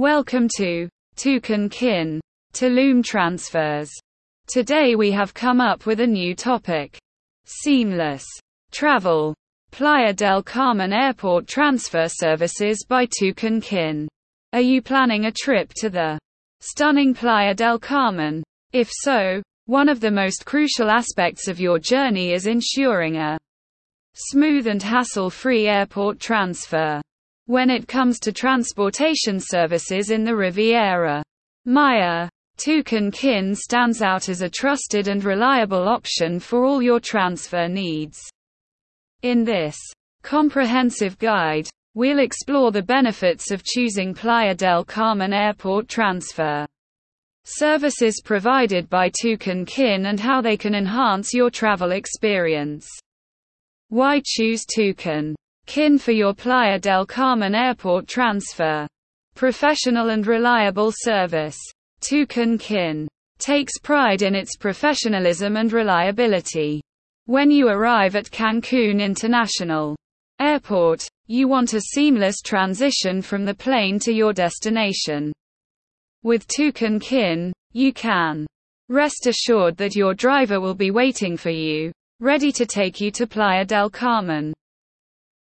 Welcome 0.00 0.48
to 0.56 0.88
Tucan 1.16 1.70
Kin, 1.70 2.22
Tulum 2.54 3.04
Transfers. 3.04 3.90
Today 4.46 4.94
we 4.96 5.10
have 5.10 5.34
come 5.34 5.60
up 5.60 5.84
with 5.84 6.00
a 6.00 6.06
new 6.06 6.34
topic. 6.34 6.98
Seamless 7.44 8.24
travel. 8.72 9.34
Playa 9.72 10.14
del 10.14 10.42
Carmen 10.42 10.94
Airport 10.94 11.46
transfer 11.46 12.06
services 12.08 12.86
by 12.88 13.04
Tucan 13.04 13.62
Kin. 13.62 14.08
Are 14.54 14.62
you 14.62 14.80
planning 14.80 15.26
a 15.26 15.32
trip 15.32 15.70
to 15.74 15.90
the 15.90 16.18
stunning 16.60 17.12
Playa 17.12 17.52
del 17.52 17.78
Carmen? 17.78 18.42
If 18.72 18.88
so, 18.90 19.42
one 19.66 19.90
of 19.90 20.00
the 20.00 20.10
most 20.10 20.46
crucial 20.46 20.88
aspects 20.90 21.46
of 21.46 21.60
your 21.60 21.78
journey 21.78 22.32
is 22.32 22.46
ensuring 22.46 23.18
a 23.18 23.38
smooth 24.14 24.66
and 24.66 24.82
hassle-free 24.82 25.68
airport 25.68 26.18
transfer. 26.18 27.02
When 27.50 27.68
it 27.68 27.88
comes 27.88 28.20
to 28.20 28.32
transportation 28.32 29.40
services 29.40 30.12
in 30.12 30.22
the 30.22 30.36
Riviera 30.36 31.20
Maya, 31.64 32.28
Tucan 32.56 33.12
Kin 33.12 33.56
stands 33.56 34.02
out 34.02 34.28
as 34.28 34.40
a 34.40 34.48
trusted 34.48 35.08
and 35.08 35.24
reliable 35.24 35.88
option 35.88 36.38
for 36.38 36.64
all 36.64 36.80
your 36.80 37.00
transfer 37.00 37.66
needs. 37.66 38.20
In 39.22 39.42
this 39.42 39.76
comprehensive 40.22 41.18
guide, 41.18 41.68
we'll 41.94 42.20
explore 42.20 42.70
the 42.70 42.84
benefits 42.84 43.50
of 43.50 43.64
choosing 43.64 44.14
Playa 44.14 44.54
del 44.54 44.84
Carmen 44.84 45.32
Airport 45.32 45.88
Transfer. 45.88 46.68
Services 47.42 48.22
provided 48.24 48.88
by 48.88 49.10
Tucan 49.10 49.66
Kin 49.66 50.06
and 50.06 50.20
how 50.20 50.40
they 50.40 50.56
can 50.56 50.76
enhance 50.76 51.34
your 51.34 51.50
travel 51.50 51.90
experience. 51.90 52.88
Why 53.88 54.22
choose 54.24 54.64
Tucan 54.66 55.34
Kin 55.66 55.98
for 55.98 56.12
your 56.12 56.34
Playa 56.34 56.78
del 56.78 57.06
Carmen 57.06 57.54
Airport 57.54 58.06
transfer? 58.06 58.86
Professional 59.34 60.10
and 60.10 60.26
reliable 60.26 60.92
service. 60.92 61.58
Tucan 62.00 62.58
Kin 62.58 63.08
takes 63.38 63.78
pride 63.78 64.22
in 64.22 64.34
its 64.34 64.56
professionalism 64.56 65.56
and 65.56 65.72
reliability. 65.72 66.80
When 67.26 67.50
you 67.50 67.68
arrive 67.68 68.16
at 68.16 68.30
Cancun 68.30 69.00
International 69.00 69.96
Airport, 70.40 71.06
you 71.26 71.48
want 71.48 71.74
a 71.74 71.80
seamless 71.80 72.40
transition 72.40 73.22
from 73.22 73.44
the 73.44 73.54
plane 73.54 73.98
to 74.00 74.12
your 74.12 74.32
destination. 74.32 75.32
With 76.22 76.46
Tucan 76.48 77.00
Kin, 77.00 77.52
you 77.72 77.92
can 77.92 78.46
rest 78.88 79.26
assured 79.26 79.76
that 79.76 79.94
your 79.94 80.14
driver 80.14 80.60
will 80.60 80.74
be 80.74 80.90
waiting 80.90 81.36
for 81.36 81.50
you, 81.50 81.92
ready 82.18 82.50
to 82.52 82.66
take 82.66 83.00
you 83.00 83.10
to 83.12 83.26
Playa 83.26 83.64
del 83.64 83.88
Carmen, 83.88 84.52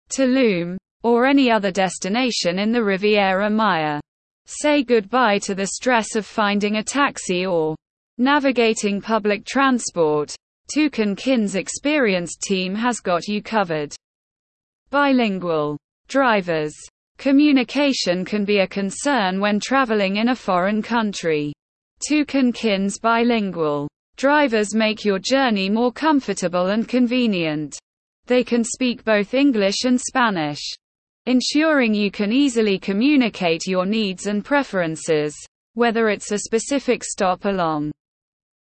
Tulum, 0.09 0.77
or 1.03 1.27
any 1.27 1.51
other 1.51 1.71
destination 1.71 2.59
in 2.59 2.73
the 2.73 2.83
Riviera 2.83 3.49
Maya. 3.49 4.01
Say 4.47 4.83
goodbye 4.83 5.39
to 5.41 5.55
the 5.55 5.67
stress 5.67 6.17
of 6.17 6.27
finding 6.27 6.77
a 6.77 6.83
taxi 6.83 7.47
or 7.47 7.77
navigating 8.19 9.01
public 9.01 9.45
transport. 9.45 10.35
Tucan 10.75 11.17
Kin's 11.17 11.55
experienced 11.55 12.43
team 12.43 12.75
has 12.75 13.01
got 13.01 13.29
you 13.29 13.43
covered. 13.43 13.95
Bilingual 14.91 15.79
drivers 16.09 16.75
Communication 17.19 18.25
can 18.25 18.45
be 18.45 18.61
a 18.61 18.67
concern 18.69 19.41
when 19.41 19.59
traveling 19.59 20.19
in 20.19 20.29
a 20.29 20.37
foreign 20.37 20.81
country. 20.81 21.53
Tucan 22.09 22.55
Kin's 22.55 23.01
bilingual 23.01 23.89
drivers 24.17 24.73
make 24.73 25.05
your 25.05 25.19
journey 25.19 25.69
more 25.69 25.91
comfortable 25.91 26.69
and 26.69 26.89
convenient. 26.89 27.77
They 28.29 28.45
can 28.45 28.63
speak 28.63 29.05
both 29.07 29.33
English 29.33 29.85
and 29.85 29.99
Spanish, 29.99 30.61
ensuring 31.25 31.95
you 31.95 32.11
can 32.11 32.31
easily 32.31 32.79
communicate 32.79 33.67
your 33.67 33.87
needs 33.87 34.27
and 34.27 34.45
preferences, 34.45 35.35
whether 35.73 36.11
it's 36.11 36.31
a 36.31 36.41
specific 36.41 37.03
stop 37.05 37.47
along 37.47 37.91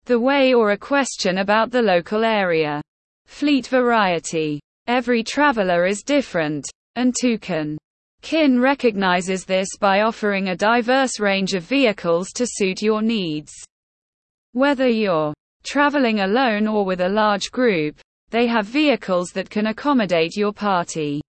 the 0.06 0.19
way 0.19 0.55
or 0.55 0.70
a 0.70 0.78
question 0.78 1.39
about 1.39 1.70
the 1.70 1.83
local 1.83 2.25
area. 2.25 2.80
Fleet 3.27 3.67
variety. 3.67 4.61
Every 4.86 5.23
traveler 5.23 5.85
is 5.85 6.02
different, 6.02 6.67
and 6.96 7.14
Tucan 7.14 7.77
Kin 8.23 8.58
recognizes 8.61 9.45
this 9.45 9.68
by 9.79 10.01
offering 10.01 10.48
a 10.48 10.56
diverse 10.56 11.20
range 11.20 11.52
of 11.52 11.64
vehicles 11.64 12.30
to 12.33 12.46
suit 12.46 12.80
your 12.80 13.02
needs. 13.02 13.52
Whether 14.52 14.89
you're 14.89 15.35
traveling 15.64 16.20
alone 16.20 16.67
or 16.67 16.86
with 16.86 17.02
a 17.02 17.08
large 17.08 17.51
group, 17.51 18.01
they 18.30 18.46
have 18.46 18.67
vehicles 18.67 19.30
that 19.30 19.51
can 19.51 19.67
accommodate 19.67 20.36
your 20.36 20.52
party 20.52 21.20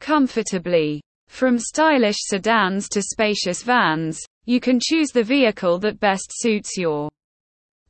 comfortably. 0.00 1.00
From 1.28 1.58
stylish 1.58 2.16
sedans 2.20 2.88
to 2.90 3.02
spacious 3.02 3.62
vans, 3.62 4.20
you 4.46 4.60
can 4.60 4.80
choose 4.82 5.10
the 5.10 5.22
vehicle 5.22 5.78
that 5.80 6.00
best 6.00 6.30
suits 6.30 6.76
your 6.76 7.10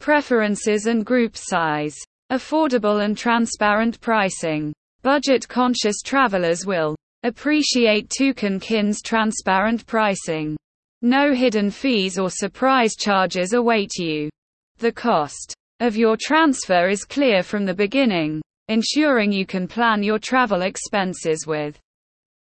preferences 0.00 0.86
and 0.86 1.06
group 1.06 1.36
size. 1.36 1.96
Affordable 2.32 3.04
and 3.04 3.16
transparent 3.16 4.00
pricing. 4.00 4.72
Budget 5.02 5.48
conscious 5.48 6.02
travelers 6.02 6.66
will 6.66 6.96
Appreciate 7.24 8.08
Tucan 8.10 8.60
Kin's 8.60 9.02
transparent 9.02 9.84
pricing. 9.86 10.56
No 11.02 11.34
hidden 11.34 11.68
fees 11.68 12.16
or 12.16 12.30
surprise 12.30 12.94
charges 12.94 13.54
await 13.54 13.96
you. 13.96 14.30
The 14.78 14.92
cost 14.92 15.52
of 15.80 15.96
your 15.96 16.16
transfer 16.20 16.88
is 16.88 17.04
clear 17.04 17.42
from 17.42 17.64
the 17.64 17.74
beginning, 17.74 18.42
ensuring 18.68 19.30
you 19.30 19.46
can 19.46 19.68
plan 19.68 20.02
your 20.02 20.18
travel 20.18 20.62
expenses 20.62 21.46
with 21.46 21.78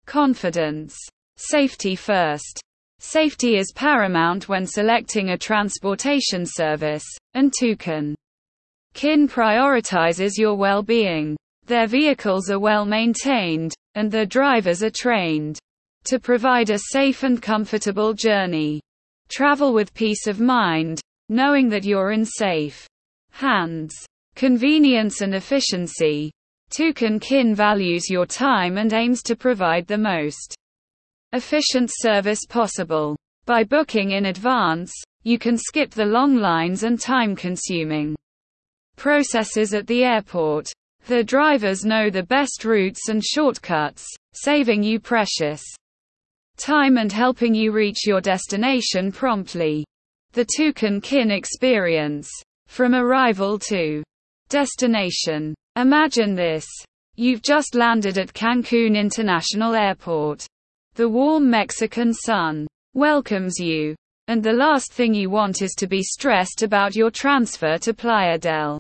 confidence. 0.07 0.97
Safety 1.37 1.97
first. 1.97 2.61
Safety 3.01 3.57
is 3.57 3.73
paramount 3.75 4.49
when 4.49 4.67
selecting 4.67 5.31
a 5.31 5.39
transportation 5.39 6.45
service, 6.47 7.05
and 7.35 7.53
Tucan 7.53 8.15
Kin 8.93 9.29
prioritizes 9.29 10.39
your 10.39 10.55
well-being. 10.55 11.37
Their 11.67 11.87
vehicles 11.87 12.51
are 12.51 12.61
well 12.61 12.85
maintained, 12.85 13.75
and 13.95 14.11
their 14.11 14.27
drivers 14.27 14.83
are 14.83 14.91
trained 14.91 15.59
to 16.05 16.21
provide 16.21 16.71
a 16.71 16.79
safe 16.79 17.23
and 17.23 17.41
comfortable 17.41 18.13
journey. 18.13 18.81
Travel 19.29 19.73
with 19.73 19.95
peace 19.95 20.27
of 20.27 20.39
mind, 20.39 21.01
knowing 21.29 21.69
that 21.71 21.85
you're 21.85 22.13
in 22.13 22.25
safe 22.25 22.87
hands. 23.35 23.95
Convenience 24.37 25.21
and 25.21 25.35
efficiency. 25.35 26.31
Tucan 26.71 27.21
Kin 27.21 27.55
values 27.55 28.09
your 28.09 28.27
time 28.27 28.79
and 28.79 28.93
aims 28.93 29.23
to 29.25 29.37
provide 29.37 29.87
the 29.87 29.99
most 29.99 30.55
efficient 31.33 31.91
service 31.93 32.47
possible. 32.49 33.17
By 33.45 33.65
booking 33.65 34.13
in 34.13 34.27
advance, 34.27 34.93
you 35.25 35.39
can 35.39 35.59
skip 35.59 35.91
the 35.91 36.05
long 36.05 36.37
lines 36.37 36.85
and 36.85 37.01
time 37.01 37.35
consuming 37.35 38.15
processes 38.97 39.75
at 39.75 39.87
the 39.89 40.05
airport. 40.05 40.71
The 41.07 41.25
drivers 41.25 41.85
know 41.85 42.11
the 42.11 42.23
best 42.23 42.65
routes 42.65 43.09
and 43.09 43.23
shortcuts, 43.23 44.07
saving 44.33 44.83
you 44.83 45.01
precious 45.01 45.63
time 46.57 46.99
and 46.99 47.11
helping 47.11 47.53
you 47.55 47.73
reach 47.73 48.07
your 48.07 48.21
destination 48.21 49.11
promptly. 49.11 49.85
The 50.33 50.47
Tucan 50.57 51.03
Kin 51.03 51.31
experience. 51.31 52.31
From 52.67 52.95
arrival 52.95 53.59
to 53.71 54.03
destination. 54.49 55.55
Imagine 55.77 56.35
this. 56.35 56.67
You've 57.17 57.43
just 57.43 57.75
landed 57.75 58.19
at 58.19 58.33
Cancun 58.33 58.97
International 58.97 59.75
Airport. 59.75 60.47
The 60.95 61.09
warm 61.09 61.49
Mexican 61.51 62.13
sun 62.13 62.67
welcomes 62.95 63.59
you. 63.59 63.95
And 64.29 64.43
the 64.43 64.53
last 64.53 64.93
thing 64.93 65.13
you 65.13 65.31
want 65.31 65.61
is 65.61 65.75
to 65.79 65.87
be 65.87 66.03
stressed 66.03 66.63
about 66.63 66.97
your 66.97 67.11
transfer 67.11 67.79
to 67.79 67.93
Playa 67.93 68.39
del 68.39 68.79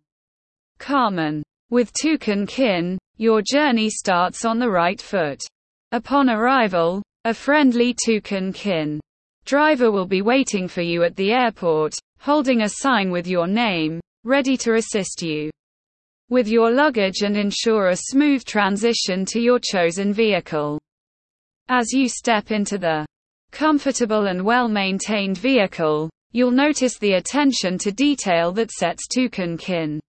Carmen. 0.78 1.43
With 1.71 1.93
Tucan 1.93 2.49
Kin, 2.49 2.99
your 3.16 3.43
journey 3.43 3.91
starts 3.91 4.45
on 4.45 4.59
the 4.59 4.71
right 4.71 5.01
foot. 5.01 5.43
Upon 5.93 6.31
arrival, 6.31 7.03
a 7.25 7.34
friendly 7.34 7.95
Tucan 7.95 8.55
Kin 8.55 9.01
driver 9.45 9.91
will 9.91 10.06
be 10.06 10.22
waiting 10.22 10.66
for 10.69 10.80
you 10.80 11.03
at 11.03 11.16
the 11.16 11.33
airport, 11.33 11.95
holding 12.24 12.62
a 12.62 12.68
sign 12.71 13.10
with 13.10 13.26
your 13.26 13.47
name, 13.47 14.00
ready 14.24 14.56
to 14.56 14.76
assist 14.76 15.21
you 15.21 15.50
with 16.30 16.48
your 16.48 16.71
luggage 16.71 17.21
and 17.21 17.36
ensure 17.36 17.88
a 17.88 17.97
smooth 17.97 18.42
transition 18.47 19.26
to 19.26 19.38
your 19.38 19.59
chosen 19.62 20.10
vehicle. 20.10 20.80
As 21.68 21.92
you 21.92 22.09
step 22.09 22.50
into 22.50 22.78
the 22.78 23.04
comfortable 23.53 24.28
and 24.28 24.42
well-maintained 24.42 25.36
vehicle, 25.36 26.09
you'll 26.32 26.50
notice 26.50 26.97
the 26.97 27.12
attention 27.12 27.76
to 27.76 27.92
detail 27.92 28.53
that 28.53 28.70
sets 28.70 29.06
Tucan 29.06 29.59
Kin 29.59 30.00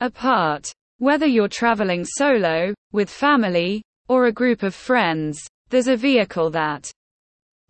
apart. 0.00 0.72
Whether 0.98 1.26
you're 1.26 1.46
traveling 1.46 2.04
solo, 2.04 2.74
with 2.90 3.08
family, 3.08 3.84
or 4.08 4.26
a 4.26 4.32
group 4.32 4.64
of 4.64 4.74
friends, 4.74 5.38
there's 5.68 5.86
a 5.86 5.96
vehicle 5.96 6.50
that 6.50 6.90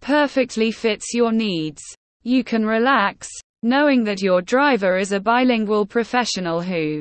perfectly 0.01 0.71
fits 0.71 1.13
your 1.13 1.31
needs. 1.31 1.83
You 2.23 2.43
can 2.43 2.65
relax, 2.65 3.29
knowing 3.67 4.05
that 4.05 4.23
your 4.23 4.41
driver 4.41 4.97
is 4.97 5.13
a 5.13 5.21
bilingual 5.21 5.85
professional 5.85 6.63
who 6.63 7.01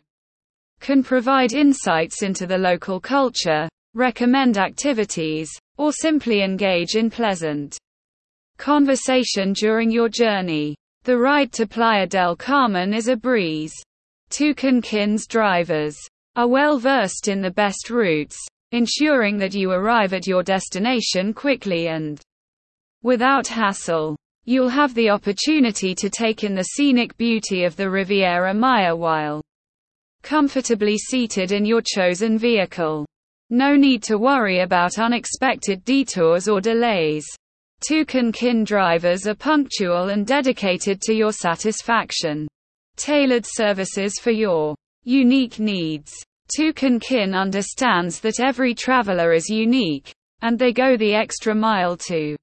can 0.81 1.01
provide 1.03 1.53
insights 1.53 2.23
into 2.23 2.45
the 2.45 2.57
local 2.57 2.99
culture, 2.99 3.69
recommend 3.93 4.57
activities, 4.57 5.49
or 5.77 5.93
simply 5.93 6.41
engage 6.41 6.95
in 6.95 7.09
pleasant 7.09 7.77
Conversation 8.57 9.51
during 9.51 9.91
your 9.91 10.07
journey. 10.07 10.75
The 11.03 11.17
ride 11.17 11.51
to 11.53 11.67
Playa 11.67 12.07
del 12.07 12.37
Carmen 12.37 12.93
is 12.93 13.09
a 13.09 13.15
breeze. 13.15 13.73
Tucan 14.29 14.81
Kin's 14.81 15.27
drivers 15.27 15.97
are 16.37 16.47
well 16.47 16.79
versed 16.79 17.27
in 17.27 17.41
the 17.41 17.51
best 17.51 17.89
routes, 17.89 18.37
ensuring 18.71 19.37
that 19.37 19.53
you 19.53 19.71
arrive 19.71 20.13
at 20.13 20.25
your 20.25 20.41
destination 20.41 21.33
quickly 21.33 21.89
and 21.89 22.21
without 23.03 23.45
hassle. 23.45 24.15
You'll 24.47 24.69
have 24.69 24.93
the 24.93 25.09
opportunity 25.09 25.95
to 25.95 26.07
take 26.07 26.43
in 26.43 26.53
the 26.53 26.63
scenic 26.75 27.17
beauty 27.17 27.63
of 27.63 27.75
the 27.75 27.89
Riviera 27.89 28.53
Maya 28.53 28.95
while 28.95 29.41
comfortably 30.21 30.99
seated 30.99 31.51
in 31.51 31.65
your 31.65 31.81
chosen 31.81 32.37
vehicle. 32.37 33.07
No 33.49 33.75
need 33.75 34.03
to 34.03 34.19
worry 34.19 34.59
about 34.59 34.99
unexpected 34.99 35.83
detours 35.83 36.47
or 36.47 36.61
delays. 36.61 37.25
Tucan 37.89 38.31
Kin 38.31 38.63
drivers 38.63 39.25
are 39.25 39.33
punctual 39.33 40.09
and 40.09 40.27
dedicated 40.27 41.01
to 41.01 41.13
your 41.13 41.31
satisfaction. 41.31 42.47
Tailored 42.97 43.45
services 43.47 44.13
for 44.21 44.31
your 44.31 44.75
unique 45.03 45.59
needs. 45.59 46.13
Tucan 46.55 47.01
Kin 47.01 47.33
understands 47.33 48.19
that 48.19 48.39
every 48.39 48.75
traveler 48.75 49.33
is 49.33 49.49
unique, 49.49 50.13
and 50.43 50.59
they 50.59 50.71
go 50.71 50.95
the 50.97 51.15
extra 51.15 51.55
mile 51.55 51.97
to 51.97 52.35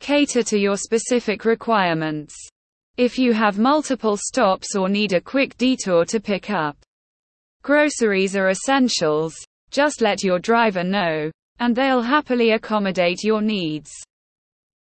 Cater 0.00 0.42
to 0.44 0.58
your 0.58 0.76
specific 0.76 1.44
requirements. 1.44 2.34
If 2.96 3.18
you 3.18 3.32
have 3.32 3.58
multiple 3.58 4.16
stops 4.16 4.74
or 4.74 4.88
need 4.88 5.12
a 5.12 5.20
quick 5.20 5.56
detour 5.56 6.04
to 6.06 6.20
pick 6.20 6.50
up 6.50 6.76
groceries 7.62 8.36
or 8.36 8.48
essentials, 8.48 9.36
just 9.70 10.00
let 10.00 10.22
your 10.22 10.38
driver 10.38 10.82
know, 10.82 11.30
and 11.58 11.76
they'll 11.76 12.02
happily 12.02 12.52
accommodate 12.52 13.22
your 13.22 13.40
needs. 13.40 13.90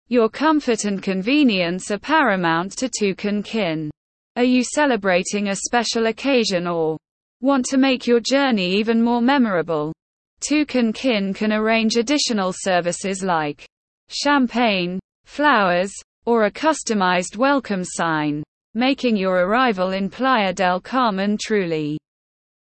Your 0.07 0.29
comfort 0.29 0.85
and 0.85 1.01
convenience 1.01 1.89
are 1.89 1.97
paramount 1.97 2.73
to 2.77 2.89
Tucan 2.89 3.43
Kin. 3.43 3.89
Are 4.35 4.43
you 4.43 4.63
celebrating 4.63 5.49
a 5.49 5.55
special 5.55 6.07
occasion 6.07 6.67
or 6.67 6.97
want 7.41 7.65
to 7.65 7.77
make 7.77 8.05
your 8.05 8.19
journey 8.19 8.75
even 8.75 9.01
more 9.01 9.21
memorable? 9.21 9.93
Tucan 10.41 10.93
Kin 10.93 11.33
can 11.33 11.53
arrange 11.53 11.95
additional 11.95 12.53
services 12.53 13.23
like 13.23 13.65
champagne, 14.09 14.99
flowers, 15.25 15.91
or 16.25 16.45
a 16.45 16.51
customized 16.51 17.37
welcome 17.37 17.83
sign, 17.83 18.43
making 18.73 19.15
your 19.15 19.45
arrival 19.45 19.91
in 19.91 20.09
Playa 20.09 20.53
del 20.53 20.79
Carmen 20.81 21.37
truly 21.41 21.97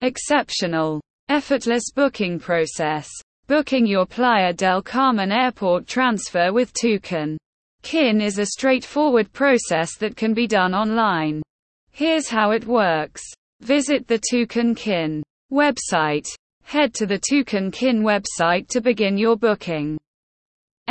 exceptional. 0.01 1.01
Effortless 1.29 1.93
booking 1.95 2.39
process. 2.39 3.09
Booking 3.47 3.87
your 3.87 4.05
Playa 4.05 4.53
del 4.53 4.83
Carmen 4.83 5.33
airport 5.33 5.87
transfer 5.87 6.53
with 6.53 6.73
Tucan 6.75 7.39
Kin 7.83 8.21
is 8.21 8.39
a 8.39 8.47
straightforward 8.47 9.33
process 9.33 9.97
that 9.97 10.17
can 10.17 10.35
be 10.35 10.47
done 10.47 10.75
online. 10.75 11.43
Here's 11.91 12.29
how 12.29 12.53
it 12.53 12.67
works. 12.67 13.23
Visit 13.61 14.07
the 14.07 14.21
Tucan 14.21 14.77
Kin 14.77 15.23
website. 15.53 16.27
Head 16.65 16.95
to 16.95 17.07
the 17.07 17.19
Tucan 17.19 17.73
Kin 17.73 18.03
website 18.03 18.69
to 18.69 18.81
begin 18.81 19.17
your 19.17 19.37
booking. 19.37 19.99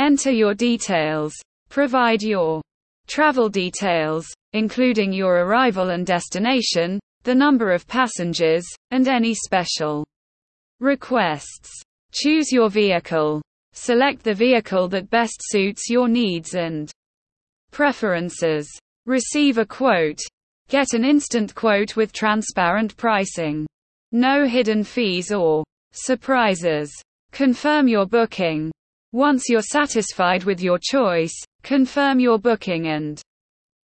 Enter 0.02 0.32
your 0.32 0.52
details. 0.52 1.32
Provide 1.68 2.24
your 2.24 2.60
travel 3.06 3.48
details, 3.48 4.26
including 4.52 5.12
your 5.12 5.44
arrival 5.44 5.90
and 5.90 6.04
destination, 6.04 6.98
the 7.22 7.36
number 7.36 7.70
of 7.70 7.86
passengers, 7.86 8.64
and 8.90 9.06
any 9.06 9.32
special 9.32 10.04
requests. 10.80 11.70
Choose 12.12 12.50
your 12.50 12.68
vehicle. 12.68 13.40
Select 13.74 14.24
the 14.24 14.34
vehicle 14.34 14.88
that 14.88 15.08
best 15.08 15.36
suits 15.38 15.88
your 15.88 16.08
needs 16.08 16.54
and 16.54 16.90
preferences. 17.70 18.68
Receive 19.06 19.58
a 19.58 19.64
quote. 19.64 20.20
Get 20.68 20.94
an 20.94 21.04
instant 21.04 21.54
quote 21.54 21.94
with 21.94 22.12
transparent 22.12 22.96
pricing. 22.96 23.68
No 24.10 24.48
hidden 24.48 24.82
fees 24.82 25.30
or 25.30 25.62
surprises. 25.92 26.92
Confirm 27.30 27.86
your 27.86 28.04
booking. 28.04 28.72
Once 29.14 29.50
you're 29.50 29.60
satisfied 29.60 30.44
with 30.44 30.58
your 30.58 30.78
choice, 30.82 31.34
confirm 31.62 32.18
your 32.18 32.38
booking 32.38 32.86
and 32.86 33.20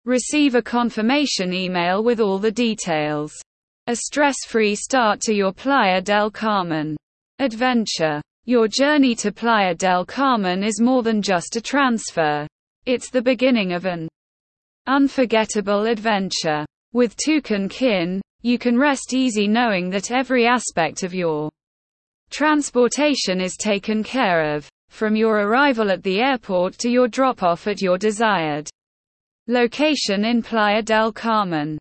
receive 0.05 0.55
a 0.55 0.61
confirmation 0.61 1.51
email 1.51 2.01
with 2.01 2.21
all 2.21 2.39
the 2.39 2.51
details. 2.51 3.33
A 3.87 3.97
stress-free 3.97 4.75
start 4.75 5.19
to 5.21 5.33
your 5.33 5.51
Playa 5.51 5.99
del 5.99 6.31
Carmen 6.31 6.95
adventure. 7.39 8.21
Your 8.45 8.69
journey 8.69 9.13
to 9.15 9.33
Playa 9.33 9.75
del 9.75 10.05
Carmen 10.05 10.63
is 10.63 10.79
more 10.79 11.03
than 11.03 11.21
just 11.21 11.57
a 11.57 11.61
transfer. 11.61 12.47
It's 12.85 13.09
the 13.09 13.21
beginning 13.21 13.73
of 13.73 13.85
an 13.85 14.07
unforgettable 14.87 15.85
adventure. 15.85 16.65
With 16.93 17.17
Tucan 17.17 17.69
Kin, 17.69 18.21
you 18.41 18.57
can 18.57 18.77
rest 18.77 19.13
easy 19.13 19.49
knowing 19.49 19.89
that 19.89 20.11
every 20.11 20.47
aspect 20.47 21.03
of 21.03 21.13
your 21.13 21.49
transportation 22.29 23.41
is 23.41 23.57
taken 23.57 24.01
care 24.01 24.55
of 24.55 24.69
from 24.89 25.15
your 25.15 25.39
arrival 25.39 25.89
at 25.91 26.03
the 26.03 26.19
airport 26.19 26.77
to 26.79 26.89
your 26.89 27.07
drop-off 27.07 27.67
at 27.67 27.81
your 27.81 27.97
desired 27.97 28.69
location 29.47 30.25
in 30.25 30.43
Playa 30.43 30.81
del 30.81 31.11
Carmen. 31.11 31.77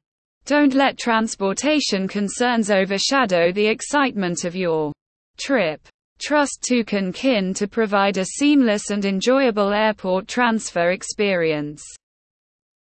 Don't 0.47 0.73
let 0.73 0.97
transportation 0.97 2.09
concerns 2.09 2.71
overshadow 2.71 3.53
the 3.53 3.67
excitement 3.67 4.45
of 4.45 4.57
your 4.57 4.93
trip. 5.39 5.81
Trust 6.21 6.65
Tucan 6.69 7.15
Kin 7.15 7.53
to 7.55 7.69
provide 7.69 8.17
a 8.17 8.25
seamless 8.25 8.91
and 8.91 9.05
enjoyable 9.05 9.73
airport 9.73 10.27
transfer 10.27 10.91
experience. 10.91 11.85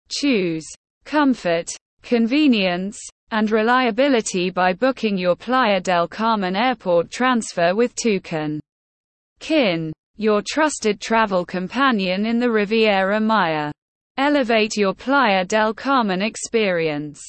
Choose 0.08 0.66
comfort, 1.04 1.70
convenience, 2.02 2.98
and 3.30 3.50
reliability 3.50 4.50
by 4.50 4.72
booking 4.72 5.18
your 5.18 5.36
Playa 5.36 5.80
del 5.80 6.08
Carmen 6.08 6.56
airport 6.56 7.10
transfer 7.10 7.74
with 7.74 7.94
Tucan 7.94 8.58
Kin 9.38 9.92
your 10.18 10.42
trusted 10.46 11.00
travel 11.00 11.44
companion 11.44 12.26
in 12.26 12.38
the 12.38 12.50
Riviera 12.50 13.20
Maya. 13.20 13.70
Elevate 14.16 14.76
your 14.76 14.94
Playa 14.94 15.44
del 15.44 15.72
Carmen 15.72 16.22
experience. 16.22 17.22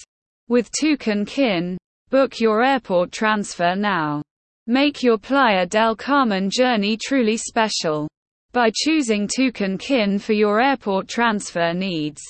With 0.48 0.72
Tucan 0.72 1.28
Kin, 1.28 1.78
book 2.10 2.40
your 2.40 2.64
airport 2.64 3.12
transfer 3.12 3.76
now. 3.76 4.24
Make 4.66 5.04
your 5.04 5.20
Playa 5.20 5.68
del 5.68 5.96
Carmen 5.96 6.50
journey 6.50 6.98
truly 6.98 7.38
special. 7.38 8.08
By 8.52 8.72
choosing 8.74 9.28
Tucan 9.28 9.80
Kin 9.80 10.18
for 10.18 10.34
your 10.34 10.60
airport 10.60 11.08
transfer 11.08 11.74
needs. 11.74 12.22